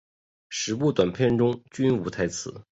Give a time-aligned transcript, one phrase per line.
[0.49, 2.65] 十部短片中均无台词。